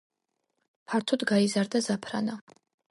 [0.93, 2.43] ფართოდ გაიზარდა ზაფრანა.